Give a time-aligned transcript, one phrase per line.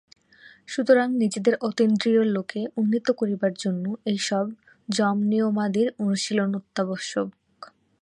[0.67, 4.45] সুতরাং নিজেদের অতীন্দ্রিয়-লোকে উন্নীত করিবার জন্য এইসব
[4.89, 7.29] যমনিয়মাদির অনুশীলন অত্যাবশ্যক।